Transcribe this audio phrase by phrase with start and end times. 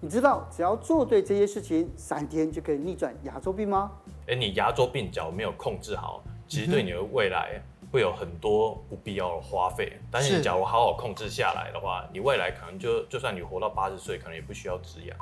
[0.00, 3.90] 你知道只要做对这些事情，三天就可以逆转牙周病吗？
[4.28, 9.98] 哎，你牙周病假如没有控制好，其实对你的未来会有很多不必要的花费。
[10.08, 15.16] 但是你假如好好控制下来的话，你未来可能就就算你活到八十岁，可能也不需要植牙，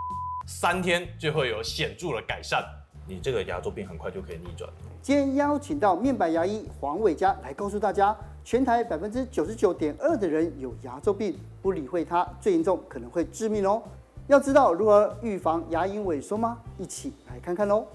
[0.47, 2.63] 三天就会有显著的改善，
[3.09, 4.71] 你这个牙周病很快就可以逆转。
[5.01, 8.15] 今天邀请到面白牙医黄伟嘉来告诉大家，
[8.45, 13.83] 全台百分之九十九点二的人有牙周病，不理会它，最严重可能会致命哦。
[14.29, 16.59] 要知道如何预防牙龈萎缩吗？
[16.79, 17.87] 一起来看看喽。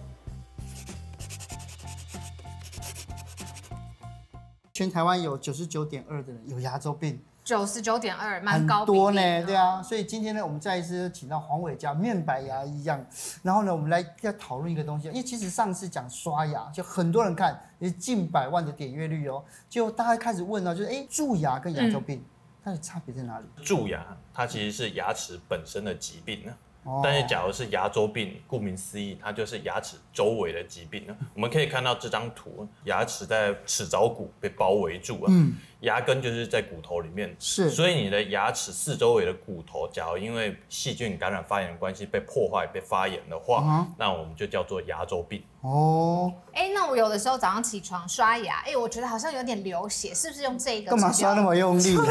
[4.71, 9.83] 全台湾有九十九点二的人有牙周病，九十九点二，蛮高，很多呢，对啊。
[9.83, 13.05] 所以今天呢，我们再一次请到黄伟嘉面白牙医一样，
[13.43, 22.19] 然后呢，我们来要讨论一个东西，因为其实上次讲刷牙，就很多人看，也近百万的点阅率哦，就大家开始问到，就是哎，蛀牙跟牙周病。
[22.19, 22.25] 嗯
[22.63, 23.45] 它的差别在哪里？
[23.63, 26.53] 蛀牙它其实是牙齿本身的疾病呢，
[27.03, 31.15] 但是假如是牙周病，顾名思义，它就是牙齿周围的疾病呢。
[31.33, 35.25] 我们可以看到这张图，牙齿在齿槽骨被包围住啊。
[35.29, 45.43] 嗯牙根就是在骨头里面，是，所以你的牙齿四周围的骨头，假如因为细菌感染发炎的关系被破坏、被发炎的话，嗯、那我们就叫做牙周病。
[45.61, 50.91] 哦，哎、欸，那我有的时候早上起床刷牙，哎、欸，我觉得好像有点流血，是不是用这个？
[50.91, 51.95] 干嘛刷那么用力？
[51.97, 52.03] 啊？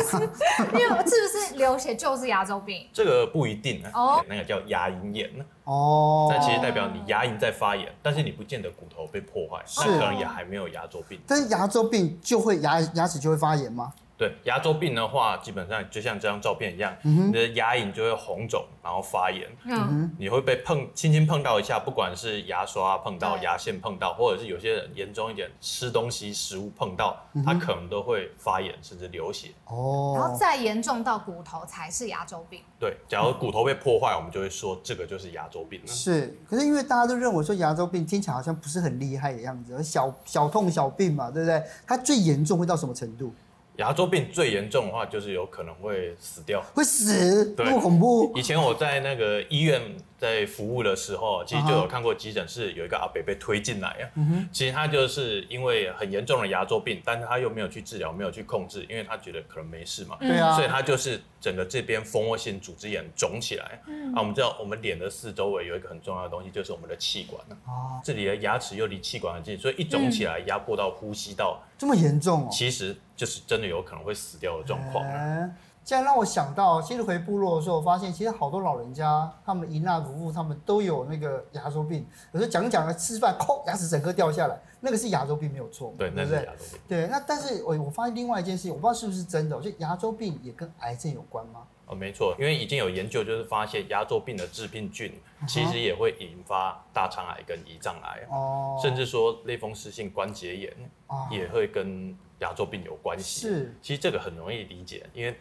[0.72, 2.88] 因为是不是流血就是牙周病？
[2.92, 5.44] 这个不一定啊，哦，那个叫牙龈炎呢。
[5.70, 11.20] 哦，那其实代表你牙龈在发炎，但是你不见得骨头被破坏，那可能也还没有牙周病。
[11.28, 13.92] 但是牙周病就会牙牙齿就会发炎吗？
[14.20, 19.48] 对，牙周病的话，基本上就像这张照片一样，嗯、你的牙龈就会红肿，然后发炎。
[19.64, 29.52] 嗯，你会被碰，轻轻碰到一下，不管是牙刷碰到、牙线碰到，或者是有些人严重一点，吃东西食物碰到，它可能都会发炎，甚至流血。
[29.64, 32.60] 哦，然后再严重到骨头才是牙周病。
[32.78, 35.86] 对，假如骨头被破坏，我们就会说这个就是牙周病了。
[35.86, 41.62] 是，可是因为大家都认为说牙周病听起来好像不是很厉害的样子，小小痛小病嘛，对不对？
[41.86, 43.32] 它最严重会到什么程度？
[43.80, 48.30] 牙周病最严重的话，就是有可能会死掉，会死，对，那么恐怖。
[48.36, 49.80] 以前我在那个医院
[50.20, 54.04] 在服务的时候，其实就有看过急诊室有一个阿伯被推进来啊。
[54.18, 54.46] Uh.
[54.52, 60.18] 其实他就是因为很严重的牙周病，但是他又没有去治疗，没有去控制，因为他觉得可能没事嘛。
[60.20, 60.54] 对啊。
[60.54, 63.80] 所以他就是整个这边蜂窝性组织炎肿起来。
[63.86, 64.12] 嗯。
[64.12, 67.98] 啊，我们知道我们脸的四周围有一个很重要的东西，就是我们的气管哦。
[68.04, 71.62] 这里的牙齿又离气管很近，所以一肿起来压迫到呼吸道。
[71.78, 72.48] 这么严重哦。
[72.52, 75.02] 其实就是真的有可能会死掉的状况。
[75.06, 75.50] 欸
[75.90, 82.06] 这样让我想到，其实回部落的时候，我发现其实好多老人家，他们姨妈夫妇他们都有那个牙周病。
[82.30, 86.78] 有时候讲讲了吃饭，抠，牙齿整个掉下来，那个是牙周病没有错，对，那是牙周病。
[86.86, 91.62] 对，那但是我我发现另外一件事情，我不知道是不是真的，就牙周病也跟癌症有关吗？
[91.86, 95.12] 哦，没错，因为已经有研究就是发现牙周病的致病菌
[95.48, 100.72] 其实也会引发大肠癌跟胰脏癌，哦，甚至说类风湿性关节炎
[101.32, 103.40] 也会跟牙周病有关系。
[103.40, 105.36] 是，其实这个很容易理解，因为。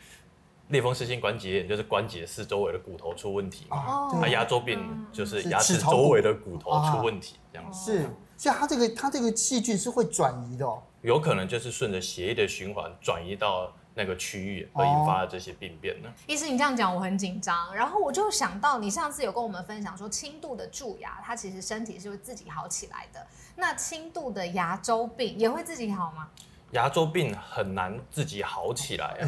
[0.69, 4.79] 类风湿性关节炎就是关节四周围的骨头出问题嘛，那、啊、牙周病
[5.11, 7.91] 就是牙齿周围的骨头出问题，这样子。
[7.97, 10.81] 是，像它这个它这个细菌是会转移的哦。
[11.01, 16.09] 有可能就是顺着血液的循环转移到那个区域，而引发的这些病变呢。
[16.27, 23.25] 医师，你这样讲我很紧张，然后我就想到你上次有跟我们分享说，轻度的蛀牙它其实身体是会自己好起来的，
[23.55, 26.29] 那轻度的牙周病也会自己好吗？
[26.71, 29.25] 牙周病很难自己好起来啊，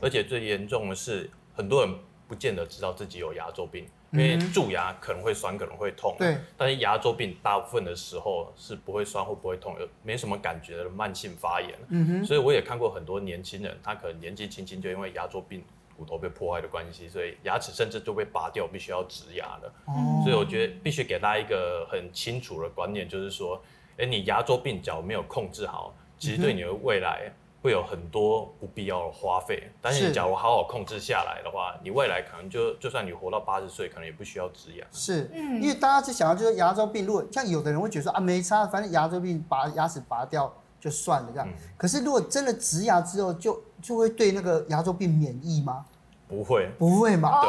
[0.00, 1.94] 而且最严重的是，很多人
[2.26, 15.62] 不见得知道自己有牙周病，因为蛀牙可能会酸，可能会痛，对，但是牙周病大部分的时候是不会酸或不会痛，有没什么感觉的慢性发炎，嗯哼，所以我也看过很多年轻人，他可能年纪轻轻就因为牙周病
[15.96, 23.62] 骨头被破坏的关系，所以牙齿甚至就被拔掉，必须要植牙了，哦，所以我觉得必须给大家一个很清楚的观念，就是说，
[23.98, 25.94] 哎，你牙周病只要没有控制好。
[26.18, 34.86] 其实对你的未来会有很多不必要的花费，但是你假如好好控制下来的话，你未来可能就就算你活到八十岁，可能也不需要植牙。
[34.92, 41.48] 是，嗯，因为大家就想要就是牙周病，如果像有的人会觉得说啊没差，反正牙周病拔牙齿拔掉就算了这样。
[41.48, 45.84] 嗯、可是如果真的植牙之后就，就就会对那个牙周病免疫吗？
[46.28, 47.42] 不会，不会嘛？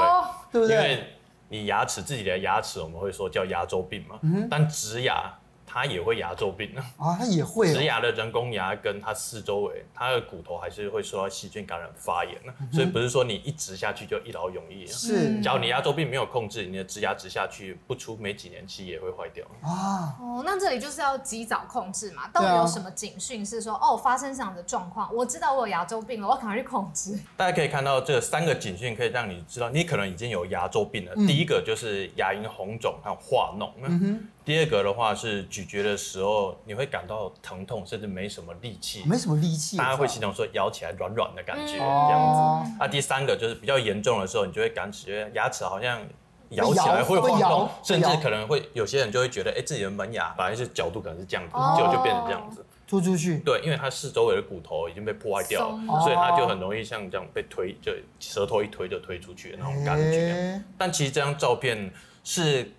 [0.51, 0.75] 对，对不对？
[0.75, 1.03] 因为
[1.49, 4.17] 你牙齿自己的牙齿，我们会说叫牙周病嘛。
[4.23, 5.31] 嗯、但植牙。
[5.71, 7.73] 它也会牙周病啊，它也会、哦。
[7.75, 14.87] 植牙的人工牙根，它四周围，它的骨头还是会受到细菌感染发炎、嗯、所以不是说你一植下去就一劳永逸。
[14.87, 20.17] 是，只要你牙周病没有控制，你的植牙植下去不出没几年期也会坏掉啊。
[20.19, 22.27] 哦，那这里就是要及早控制嘛？
[22.29, 27.15] 到底有什么警讯是说，哦，发生这样的状况，我知道我有牙周病了，我赶快去控制。
[27.37, 31.11] 大家可以看到这三个警讯，可以让你知道你可能已经有牙周病了。
[31.15, 33.69] 嗯、第一个就是牙龈红肿还有化脓。
[33.83, 42.73] 嗯第二个的话是咀嚼的时候，你会感到疼痛，甚至没什么力气，没什么力气，大家会形容说咬起来软软的感觉这样子。
[42.79, 46.01] 那、啊，第三个就是比较严重的时候，你就会感觉牙齿好像
[46.49, 53.37] 咬起来会晃动，甚至可能会有些人就会觉得，哎、欸，自己的门牙本来是角度可能是这样子，结果就变成这样子突出去。
[53.39, 60.31] 对，因为它四周围的骨头已经被破坏掉了，了所以它就很容易像这样被推，就舌头一推就推出去的那种感觉。
[60.31, 61.91] 欸、但其实这张照片
[62.23, 62.71] 是。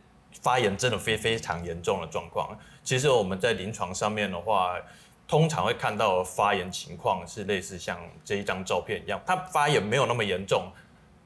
[0.43, 2.57] 发炎真的非非常严重的状况。
[2.83, 4.77] 其实我们在临床上面的话，
[5.29, 10.71] 通常会看到发炎情况是类似像这一张照片一样，它发炎没有那么严重，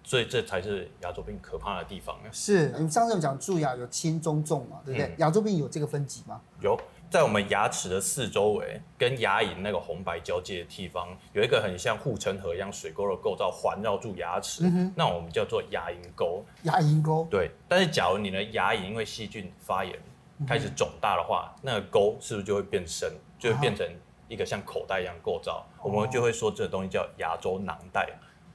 [0.03, 2.17] 所以这才是牙周病可怕的地方。
[2.33, 5.09] 是，你们上次有讲蛀牙有轻中重嘛，对不对？
[5.09, 6.41] 嗯、牙周病有这个分级吗？
[6.61, 6.79] 有。
[7.15, 16.45] 在我们牙齿的四周围，跟牙龈那个红白交界的地方，有一个很像护城河一样水沟的构造环绕住牙齿，嗯、那我们叫做牙龈沟。
[16.65, 17.25] 牙龈沟。
[17.31, 19.97] 对，但是假如你的牙龈因为细菌发炎
[20.45, 23.89] 开始肿大的话，嗯、那个沟是不是就会变深，就会变成
[24.27, 25.65] 一个像口袋一样构造？
[25.77, 28.09] 啊、我们就会说这个东西叫牙周囊袋。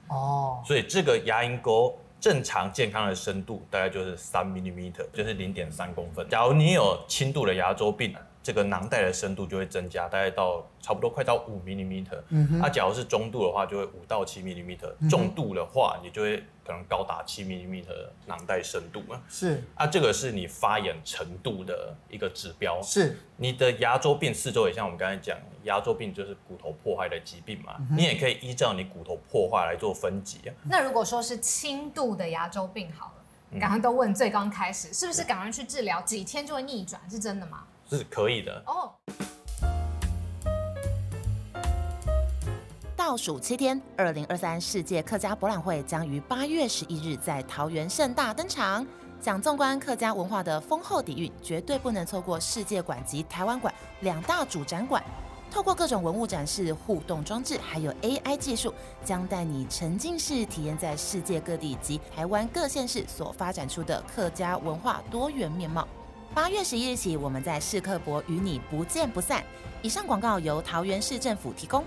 [0.09, 0.61] 哦。
[0.65, 1.97] 所以这个牙龈沟。
[2.21, 6.27] 正常健康的深度大概就是三 mm，就是零点三公分。
[6.27, 12.05] 假如你有轻度的牙周病，这个囊袋的深度就会增加，大概到差不多快到五 mm。
[12.29, 12.61] 嗯哼。
[12.61, 14.77] 啊，假如是中度的话，就会五到七 mm。
[15.09, 19.21] 重度的话，你就会可能高达七 mm 的囊袋深度啊。
[19.29, 19.61] 是。
[19.75, 22.81] 啊，这个是你发炎程度的一个指标。
[22.81, 23.17] 是。
[23.35, 30.55] 你的牙周病四周也像我们刚才讲，牙周病就是骨头破坏的疾病嘛，嗯、你也可以依照你骨头破坏来做分级啊。
[30.63, 37.01] 那如果说是轻度的牙周病好了，刚刚都问最刚开始，是不是赶快去治疗，几天就会逆转？
[37.09, 37.65] 是真的吗？
[37.89, 38.93] 是可以的哦。
[42.95, 48.85] 倒数七天，二零二三世界客家博览会将于八月十一日在桃园盛大登场。
[49.19, 55.03] 想纵观客家文化的丰厚底蕴，绝对不能错过世界馆及台湾馆两大主展馆。
[55.51, 58.71] 透过各种文物展示、互动装置，还有 AI 技术，
[59.03, 65.87] 将带你沉浸式体验在世界各地及台湾各县市所发展出的客家文化多元面貌。
[66.33, 69.43] 八月十一日起，我们在市客博与你不见不散。
[69.81, 71.83] 以上广告由桃园市政府提供。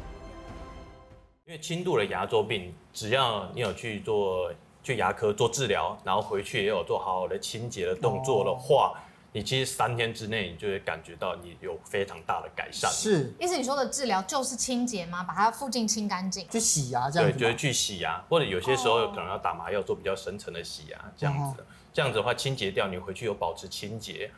[1.46, 4.52] 因为轻度的牙周病，只要你有去做。
[4.84, 8.98] 去牙科做治疗，然后回去也有做好好的清洁的动作的话，哦、
[9.30, 12.90] 你其实三天之内你就会感觉到你有非常大的改善。
[12.90, 15.22] 是，意思你说的治疗就是清洁吗？
[15.22, 17.38] 把它附近清干净，去洗牙这样子。
[17.38, 21.60] 对，就是去洗牙，或者有些时候可能要打麻药做比较深层的洗牙，这样子。
[21.60, 24.30] 哦、这样子的话，清洁掉你回去有保持清洁，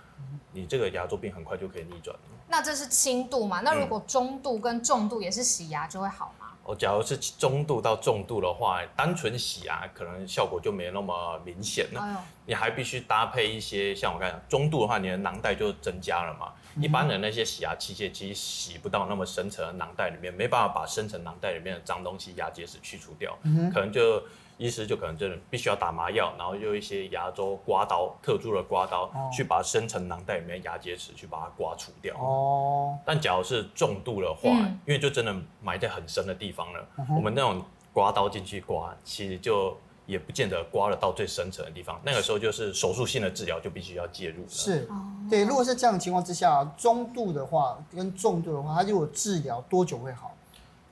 [0.52, 2.16] 你这个牙周病很快就可以逆转。
[2.48, 3.60] 那这是轻度嘛？
[3.60, 6.46] 那如果中度跟重度也是洗牙就会好吗？
[6.64, 12.00] 哦，假如是中度到重度的话，单纯洗牙可能效果就没那么明显了。
[12.00, 12.16] 哎、
[12.46, 16.52] 你还必须搭配一些，像我刚才讲，中度的话，你的囊袋就增加了嘛。
[16.74, 24.22] 嗯、一般的那些洗牙器械其实洗不到那么深层的囊袋里面，没办法把深层囊袋里面的脏东西、牙结石去除掉，嗯、可能就。
[24.56, 32.14] 医师就可能真的必须要打麻药，然后用一些牙周刮刀，特殊的刮刀，哦、去把深层囊袋里面牙结石去把它刮除掉。
[32.16, 32.96] 哦。
[33.04, 37.62] 但假如是重度的话，嗯、因为就真的埋在很深的地方了，嗯、我们那种
[37.92, 42.00] 刮刀进去刮，其实就也不见得刮得到最深层的地方。
[42.04, 44.48] 那个时候就是手术性的治疗就必须要介入了。
[44.48, 44.88] 是。
[45.30, 50.33] 对，如果是这样的情况之下，中度的话跟重度的话，它如果治疗多久会好？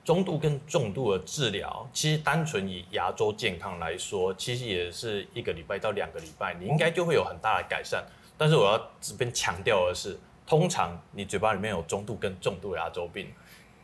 [0.05, 8.05] 中度跟重度的治疗，其实单纯以牙周健康来说，其实也是一个礼拜到两个礼拜，你应该就会有很大的改善。
[8.37, 13.33] 但是我要这边强调的是，通常你嘴巴里面有中度跟重度牙周病。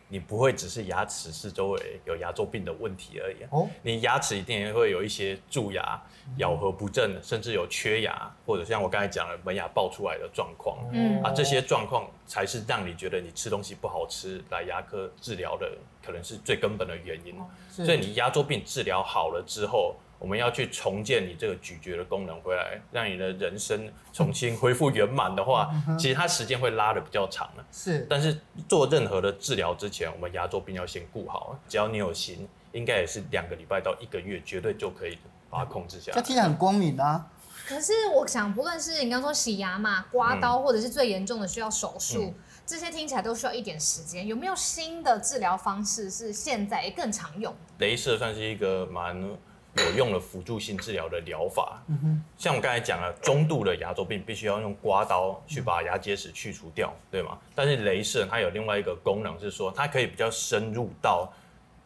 [0.08, 6.00] 你不会只是牙齿四周围有牙周病的问题而已哦，你牙齿一定也会有一些蛀牙、
[6.38, 10.78] 咬合不正，甚至有缺牙，或者像我刚才讲的门牙爆出来的状况。
[10.92, 15.70] 嗯啊，这些状况才是让你觉得你吃东西不好吃来牙科治疗的，
[16.04, 17.34] 可能是最根本的原因。
[17.70, 19.94] 所以你牙周病治疗好了之后。
[20.18, 27.64] 我们要去重建你这个咀嚼的功能回来，让你的人生重新恢复圆满的话，其实它时间会拉的比较长了。
[27.70, 28.37] 是，但是
[28.68, 31.58] 做任何的治疗之前，我们牙周病要先顾好。
[31.68, 35.16] 只要你有心，应该也是两个礼拜到一个月，绝对就可以
[35.48, 36.16] 把它控制下来。
[36.16, 37.30] 这听起来很光明啊。
[37.66, 42.34] 可是我想，不论是你刚说洗牙嘛、刮刀，或者是最严重的需要手术，嗯、
[42.64, 44.26] 这些听起来都需要一点时间。
[44.26, 47.54] 有没有新的治疗方式是现在更常用？
[47.78, 49.37] 雷射算是一个蛮
[49.80, 51.82] 有用了辅助性治疗的疗法。
[51.88, 57.38] 嗯，像我刚才讲了，中度的牙周病必须要用刮刀去把牙结石去除掉，对吗？
[57.54, 61.32] 但是镭射它有另外一个功能是说，它可以比较深入到。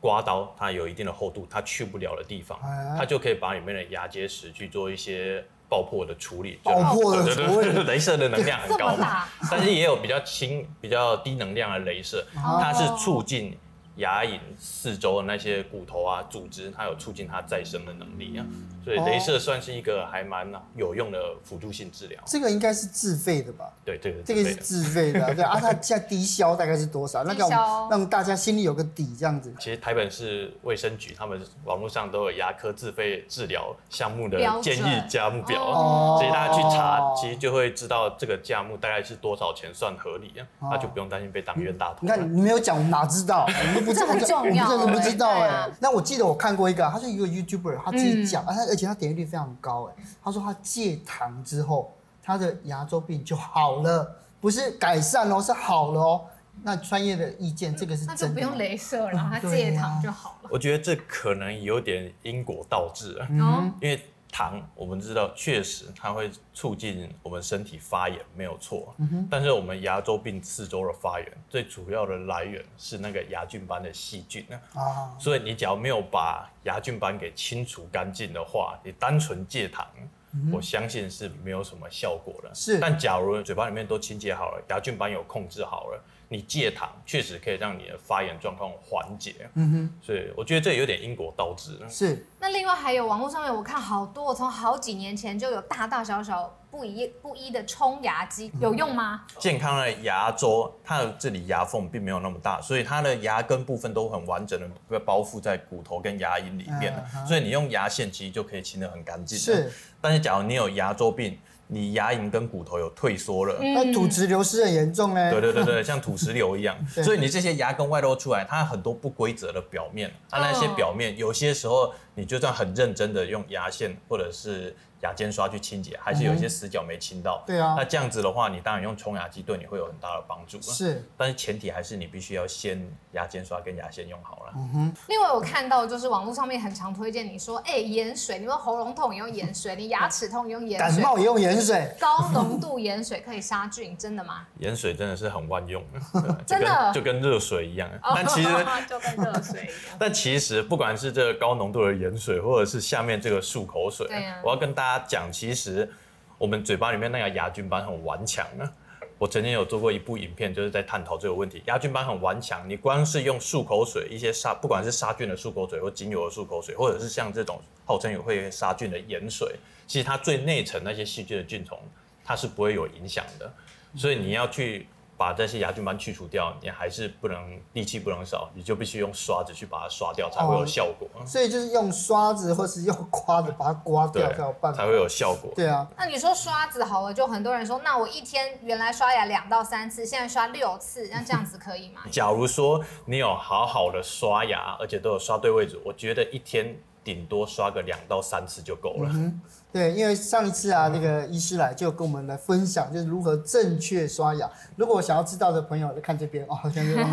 [0.01, 2.59] 刮刀它有一定的厚度，它去不了的地方，
[2.99, 6.59] 它就可以把里面的牙结石去做一些爆破的处理。
[6.61, 13.57] 爆破的处理，镭射的能量很高嘛，但是也有比较轻、比较低能量的镭射，它是促进。
[13.97, 18.47] 牙龈四周的那些骨头啊、组织，它有促进它再生的能力啊，
[18.85, 22.19] 所以镭射算是一个还蛮有用的辅助性治疗。
[22.27, 23.71] 这个应该是自费的吧？
[23.85, 25.35] 对，这个这个是自费的。
[25.35, 27.23] 对啊，它 现在低消大概是多少？
[27.25, 27.47] 那个
[27.91, 29.53] 让大家心里有个底，这样子。
[29.59, 41.99] 其实台北市卫生局他们网络上都有牙科自费治疗项目的建议价目表，所以大家去查，其实就会知道这个价目大概是多少钱算合理啊，那就不用担心被当冤大头。
[42.01, 43.47] 你看你没有讲，我们哪知道？
[43.83, 45.73] 不这很重要，我真的不知道哎、欸。
[45.81, 50.05] 那我记得我看过一个，他是一个 YouTuber，他自己讲，而他而且他点击率非常高哎。
[50.23, 56.25] 他说他戒糖之后，他的牙周病就好了，不是改善哦，是好了哦。
[56.63, 60.51] 那专业的意见，这个是真的，那就不用镭射了，他戒糖就好了。
[60.51, 64.01] 我觉得这可能有点因果倒置啊，嗯、因为。
[64.33, 68.95] 糖，我们知道确实它会促进我们身体发炎，没有错。
[68.99, 74.59] 嗯、但是我们牙周病四周的发炎，最主要的来源是那个牙菌斑的细菌呢。
[74.75, 79.87] 啊，所以你只要没有把牙菌斑给清除干净的话，你单纯戒糖，
[80.33, 82.51] 嗯、我相信是没有什么效果的。
[82.55, 86.03] 是，但假如嘴巴里面都清洁好了，牙菌斑有控制好了。
[86.33, 91.79] 你戒糖确实可以让你的发炎状况缓解，嗯哼，所以我觉得这有点因果倒置。
[91.89, 92.27] 是。
[92.41, 99.25] 那另外还有网络上面我看好多，我从好几年前就有大大小小不一不一的冲牙机，有用吗？
[99.39, 109.39] 健康的牙周，它的这里牙缝并没有那么大，所以它的牙根部分都很完整的被包覆在骨头跟牙龈里面了，所以你用牙线其实就可以清得很干净。
[109.39, 109.71] 是。
[110.01, 111.39] 但是假如你有牙周病，
[111.73, 115.31] 你牙龈跟骨头有退缩了，那土质流失很严重哎。
[115.31, 124.77] 对对对对，像土石流一样， 所以你这些牙根外露出来，它很多不规则的表面，它那些表面有些时候你就算很认真的用牙线或者是。
[125.03, 127.43] 牙间刷去清洁，还是有一些死角没清到。
[127.47, 130.61] 对啊，那这样子的话，你当然用冲牙机对你会有很大的帮助。
[130.63, 134.53] 是，但是前提还是你必须要先牙间刷跟牙线用好了。
[134.55, 134.95] 嗯哼。
[135.09, 144.47] 另外我看到就是网络上面很常推荐你说，哎，盐水，你们喉咙痛也用盐水，你牙齿痛也用盐水，感冒也用盐水，高浓度盐水可以杀菌，真的吗？
[144.61, 145.83] 盐水真的是很万用
[146.15, 147.91] 的，真的就跟热水一样。
[148.15, 148.49] 但其实
[148.89, 149.97] 就跟热水一样。
[149.99, 154.07] 但其实不管是这个高浓度的盐水，或者是下面这个漱口水，
[154.45, 154.92] 我要跟大家。
[154.99, 155.91] 他讲，其实
[156.39, 158.71] 我们嘴巴里面那个牙菌斑很顽强呢。
[159.19, 161.63] 我曾经有做过一部影片，就是在探讨这个问题。
[161.67, 169.55] 牙菌斑很顽强，你光是用漱口水，一些杀，不管是杀菌的漱口水，或精油的漱口水，或者是像这种号称有会杀菌的盐水，
[169.87, 171.79] 其实它最内层那些细菌的菌丛，
[172.25, 173.53] 它是不会有影响的。
[173.97, 174.87] 所以你要去。
[175.17, 181.09] 把这些牙菌斑去除掉，你还是不能力气不能少，你就必须用刷子去把它刷掉，才会有效果。
[181.25, 185.53] 所以就是用刷子或是用刮子把它刮掉才有办法，才会有效果。
[185.55, 185.87] 对啊。
[185.97, 192.03] 那你说刷子好了，就很多人说，那我一天原来刷牙两到三次，现在刷六次，那这样子可以吗？
[192.11, 199.11] 假如说你有好好的刷牙，而且都有刷对位置，我觉得一天顶多刷个两到三次就够了。
[199.13, 199.41] 嗯
[199.73, 204.47] 对，因为上一次啊，那个医师来就跟我们来分享，就是如何正确刷牙。
[204.77, 207.07] 如果想要知道的朋友，就看这边哦，好像有连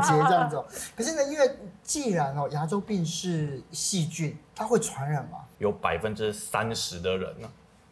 [0.00, 0.62] 接这样子。
[0.96, 1.50] 可是呢，因为
[1.82, 5.38] 既然哦，牙周病是细菌，它会传染吗？
[5.58, 7.48] 有百分之三十的人呢，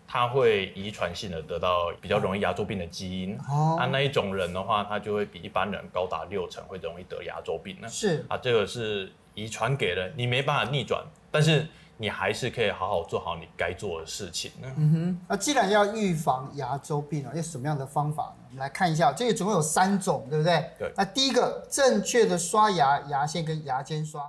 [0.06, 3.36] 他会遗传性的得到比较容易牙周病的基因。
[3.48, 7.88] 哦，啊，那一种人的话，他就会比一般人高达六成会容易得牙周病呢。
[7.88, 11.66] 是啊，这个是遗传给了你，没办法逆转，但是。
[11.98, 14.66] 你还是可以好好做好你该做的事情呢。
[14.76, 18.44] 嗯哼，那既然要预防牙周病啊，有什么样的方法呢？
[18.48, 20.68] 我们来看一下，这个总共有三种，对不对？
[20.80, 20.92] 对。
[20.96, 24.28] 那第一个，正确的刷牙，牙线跟牙尖刷。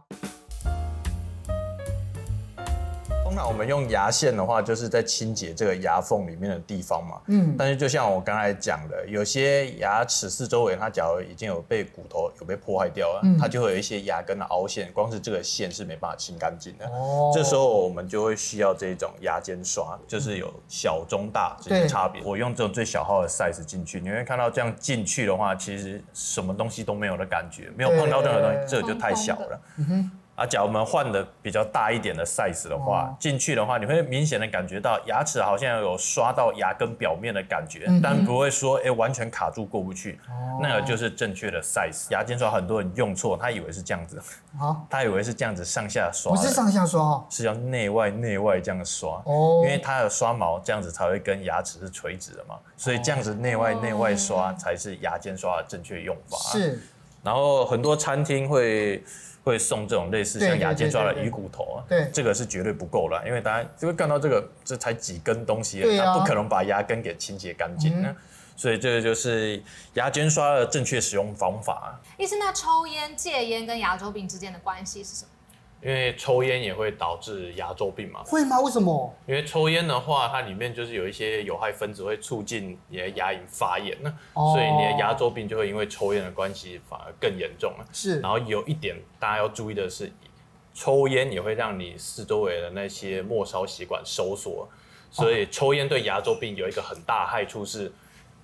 [3.35, 7.21] 那我们用牙线的话，就是在清洁这个牙缝里面的地方嘛。
[7.27, 7.55] 嗯。
[7.57, 16.85] 但是就像我刚才讲的，有些牙齿四周围，它假如已经有被骨头有被破坏掉了，嗯、它就会有一些牙根的凹陷，光是这个线是没办法清干净的。
[16.87, 17.31] 哦。
[17.33, 22.21] 这时候我们就会需要这种牙间刷，就是有小、中、大这些差别。
[22.21, 29.59] 对我用这种最小号的 size 进去，你会看到这样进去的话，其实什么东西都没有的感觉，没有碰到任何东西，这个就太小了。
[29.77, 30.11] 嗯哼。
[30.35, 40.19] 啊，假如我们换的比较大一点的 size 的话，进、哦、去的话，你会明显的感觉到牙齿好像有刷到牙根表面的感觉，嗯、但不会说哎、欸、完全卡住过不去。
[40.27, 42.09] 哦、那个就是正确的 size。
[42.09, 44.19] 牙间刷很多人用错，他以为是这样子，
[44.59, 49.21] 哦、他以为是这样子上下刷，不是上下刷哦，是要内外内外这样刷。
[49.25, 56.37] 哦，因为它的刷毛这样子才会跟牙齿是垂直的嘛，所以这样子内外内外刷才是牙间刷的正确用法。
[56.39, 56.81] 是，
[57.21, 59.03] 然后很多餐厅会。
[59.43, 68.15] 会送这种类似像牙尖刷的鱼骨头啊，对，这个是绝对不够了，因为大家就会看到这个，这才几根东西，它不可能把牙根给清洁干净呢，
[68.55, 69.61] 所以这个就是
[69.95, 71.99] 牙尖刷的正确使用方法。
[72.17, 75.29] 医生，那抽烟、戒烟跟牙周病之间的关系是什么？
[75.85, 78.23] 因为抽烟也会导致牙周病嘛？
[78.23, 78.59] 会吗？
[78.61, 79.13] 为什么？
[79.27, 87.85] 因为抽烟的话，它里面就是有一些有害分子会促进你的牙龈发炎，那、哦、所以你的牙周病就会因为抽烟的关系反而更严重了。
[87.91, 88.21] 是。
[88.21, 90.09] 然后有一点大家要注意的是，
[90.73, 94.65] 抽烟也会让你四周围的那些末梢血管收缩，
[95.11, 97.91] 所以抽烟对牙周病有一个很大的害处是，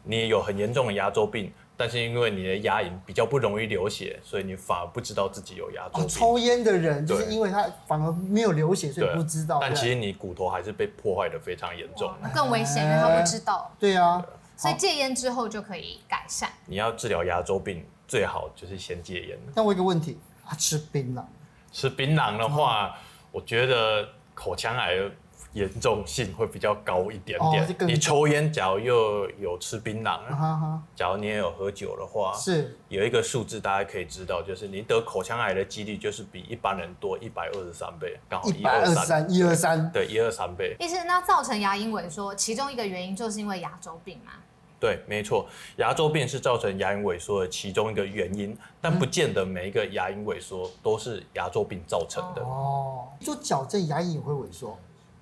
[0.03, 1.51] 你有很严重的牙周病。
[1.79, 6.03] 但是因为你的牙龈比较不容易流血，所以你反而不知道自己有牙周病。
[6.03, 9.59] 哦，抽烟的人就是因为他反而没有流血，所以不知道。
[9.61, 13.71] 但其实你骨头还是被破坏的非常严重，更危险，因为他不知道。
[13.79, 14.21] 对啊，
[14.57, 16.49] 所以戒烟之后就可以改善。
[16.65, 19.39] 你要治疗牙周病，最好就是先戒烟。
[19.55, 21.23] 但我有一个问题，啊，吃槟榔，
[21.71, 22.97] 吃槟榔的话，
[23.31, 25.09] 我觉得口腔癌。
[25.53, 27.63] 严重性会比较高一点点。
[27.63, 40.75] 哦、你抽烟，假如又有吃槟榔，啊、哈哈假如你也有喝酒的话，是有一个数字大家可以知道，就是你得口腔癌的几率就是比一般人多一百二十三倍，刚好一百二十三，一二三，对，一二三倍。
[40.79, 44.33] 意思那造成牙龈萎缩，其中一个原因就是因为牙周病嘛？
[44.79, 52.41] 对，没错，牙周病是造成牙龈萎缩的其中一个原因，但不见得每一个牙龈萎缩都是牙周病造成的。
[52.43, 54.77] 哦，做矫正牙龈也会萎缩。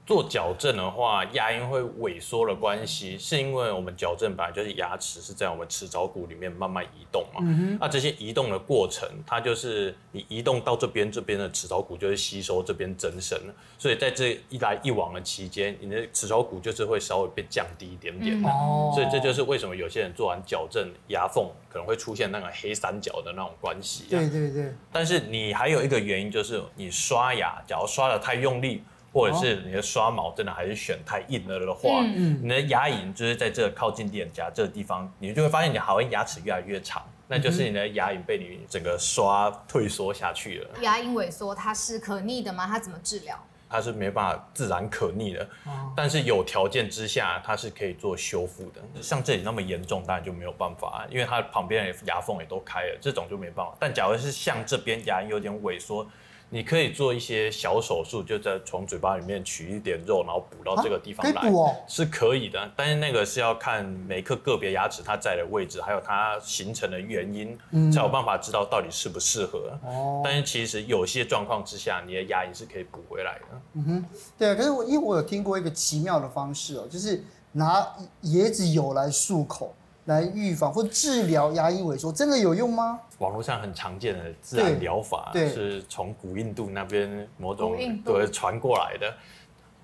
[0.07, 7.41] 做矫正的话，牙龈会萎缩的关系，是因为我们矫正本来就是牙齿是在我们齿槽骨里面慢慢移动嘛。
[7.77, 13.37] 那这些移动的过程，它就是你移动到这边，这边的齿槽骨就会吸收这边增生，
[13.77, 18.47] 所以在这一来一往的期间，你的齿槽骨就是会稍微被降低一点点的。
[18.47, 18.93] 哦。
[18.95, 24.05] 所以这就是为什么有些人做完矫正，牙缝可能会出现那个黑三角的那种关系。
[24.09, 24.73] 对对对。
[24.89, 28.81] 但是你还有一个原因，就是你刷牙，假如刷的太用力。
[29.13, 40.69] 或者是你的刷毛真的还是选太硬了的话，嗯、你的牙龈就是在这个靠近脸颊这个地方，你就会发现你好像牙齿越来越长，那就是你的牙龈被你整个刷退缩下去了。
[40.81, 42.67] 牙龈萎缩它是可逆的吗？
[42.67, 43.37] 它怎么治疗？
[43.69, 48.81] 它是没办法自然可逆的，哦、但是有条件之下它是可以做修复的。
[49.01, 53.75] 像这里那么严重，当然就没有办法，因为它旁边的牙缝也都开了，这种就没办法。
[53.79, 56.07] 但假如是像这边牙龈有点萎缩。
[56.49, 62.71] 你可以做一些小手术，就在从嘴巴里面取一点肉，然后补到这个地方来，哦、是可以的。
[62.73, 69.77] 但是那个是要看每颗个别牙齿它在的位置，还有它形成的原因，嗯、才有办法知道到底适不适合。
[69.83, 70.21] 哦。
[70.23, 73.61] 但是其实有些状况之下，你的牙龈是可以补回来的。
[73.73, 74.05] 嗯哼，
[74.37, 74.55] 对啊。
[74.55, 77.85] 可是我因为我有听过一个奇妙的方式哦，就是拿
[78.23, 79.75] 椰子油来漱口。
[80.07, 82.99] 来预防或治疗牙龈萎缩，真的有用吗？
[83.19, 89.13] 网络上很常见的自然疗法，是从古印度那边某种对传过来的。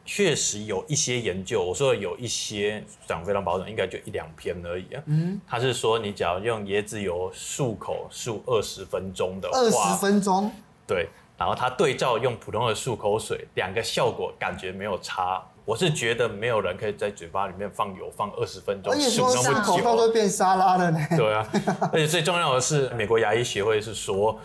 [0.05, 5.03] 确实有一些研究，我说有一些讲非常保守，应该就一两篇而已啊。
[5.05, 10.51] 嗯，他是说你只要用椰子油漱口漱二十分钟的话，二十分钟，
[10.88, 11.07] 对，
[11.38, 15.41] 然后他对照用普通的漱口水，两个效果感觉没有差。
[15.65, 20.99] 我是觉得没有人可以在嘴巴里面放油放二十分钟，漱那么久，口罩都变沙拉了呢。
[21.15, 21.47] 对啊，
[21.93, 24.38] 而且最重要的是，美国牙医协会是说，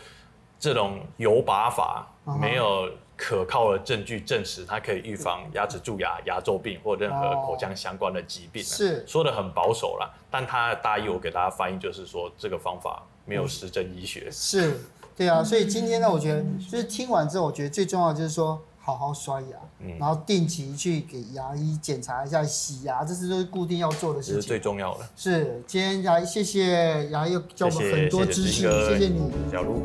[0.61, 2.07] 这种油拔法
[2.41, 8.63] 没有可靠的证据证实它可以预防牙齿蛀牙、牙周病或任何口腔相关的疾病。
[8.63, 14.31] 是说的很保守啦，但他的大意我给大家翻译就是说，这个方法没有实证医学。
[14.31, 14.81] 是，
[15.17, 18.63] 对啊，所以今天呢，我觉得就是听完之后，我觉得最重要的就是说。
[18.89, 19.49] 好好刷牙，
[19.81, 25.07] 嗯、然后定期去给牙医检查一下洗牙，这是都是固定要做的事情，是最重要的。
[25.15, 29.83] 是，今天牙医谢谢牙医又教我们很多知识，谢谢你，小卢。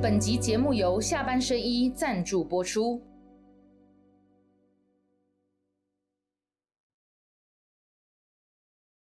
[0.00, 3.02] 本集节目由下半身衣赞助播出。